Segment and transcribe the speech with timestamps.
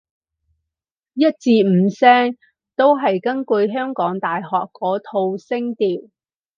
[1.13, 2.35] 一至五聲
[2.75, 6.09] 都係根據香港大學嗰套聲調